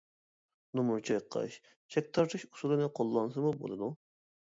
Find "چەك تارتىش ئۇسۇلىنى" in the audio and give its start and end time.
1.95-2.87